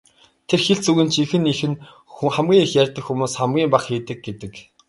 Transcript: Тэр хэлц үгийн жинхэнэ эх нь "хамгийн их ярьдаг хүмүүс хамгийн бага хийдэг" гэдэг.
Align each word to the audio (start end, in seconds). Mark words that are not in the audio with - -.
Тэр 0.47 0.59
хэлц 0.65 0.85
үгийн 0.89 1.09
жинхэнэ 1.15 1.47
эх 1.53 1.61
нь 1.69 1.81
"хамгийн 2.35 2.63
их 2.65 2.73
ярьдаг 2.81 3.03
хүмүүс 3.05 3.33
хамгийн 3.39 3.71
бага 3.71 3.85
хийдэг" 3.87 4.17
гэдэг. 4.25 4.53